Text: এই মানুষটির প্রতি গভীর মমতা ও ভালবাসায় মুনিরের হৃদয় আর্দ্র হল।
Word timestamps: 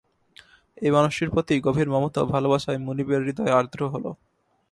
এই 0.77 0.91
মানুষটির 0.91 1.29
প্রতি 1.29 1.55
গভীর 1.61 1.87
মমতা 1.89 2.19
ও 2.21 2.25
ভালবাসায় 2.25 2.83
মুনিরের 2.85 3.25
হৃদয় 3.25 3.55
আর্দ্র 3.55 3.81
হল। 3.89 4.05